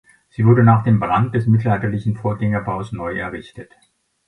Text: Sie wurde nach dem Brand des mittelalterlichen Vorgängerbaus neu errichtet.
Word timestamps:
Sie 0.29 0.47
wurde 0.47 0.63
nach 0.63 0.81
dem 0.83 0.99
Brand 0.99 1.35
des 1.35 1.45
mittelalterlichen 1.45 2.15
Vorgängerbaus 2.15 2.91
neu 2.91 3.19
errichtet. 3.19 3.69